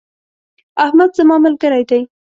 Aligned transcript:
احمد 0.85 1.09
زما 1.17 1.35
ملګری 1.45 1.83
دی. 1.89 2.01